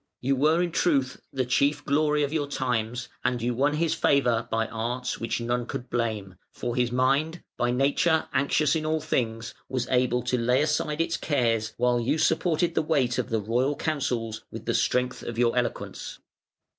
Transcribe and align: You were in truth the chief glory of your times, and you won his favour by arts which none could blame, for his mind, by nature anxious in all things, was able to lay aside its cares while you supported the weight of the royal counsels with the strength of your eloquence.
You 0.19 0.35
were 0.35 0.63
in 0.63 0.71
truth 0.71 1.21
the 1.31 1.45
chief 1.45 1.85
glory 1.85 2.23
of 2.23 2.33
your 2.33 2.47
times, 2.47 3.07
and 3.23 3.39
you 3.39 3.53
won 3.53 3.75
his 3.75 3.93
favour 3.93 4.47
by 4.49 4.65
arts 4.65 5.19
which 5.19 5.39
none 5.39 5.67
could 5.67 5.91
blame, 5.91 6.37
for 6.51 6.75
his 6.75 6.91
mind, 6.91 7.43
by 7.55 7.69
nature 7.69 8.27
anxious 8.33 8.75
in 8.75 8.83
all 8.83 8.99
things, 8.99 9.53
was 9.69 9.87
able 9.91 10.23
to 10.23 10.39
lay 10.39 10.63
aside 10.63 11.01
its 11.01 11.17
cares 11.17 11.73
while 11.77 11.99
you 11.99 12.17
supported 12.17 12.73
the 12.73 12.81
weight 12.81 13.19
of 13.19 13.29
the 13.29 13.39
royal 13.41 13.75
counsels 13.75 14.43
with 14.49 14.65
the 14.65 14.73
strength 14.73 15.21
of 15.21 15.37
your 15.37 15.55
eloquence. 15.55 16.17